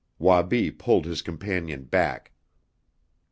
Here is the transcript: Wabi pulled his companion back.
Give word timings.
Wabi 0.17 0.71
pulled 0.71 1.05
his 1.05 1.21
companion 1.21 1.83
back. 1.83 2.31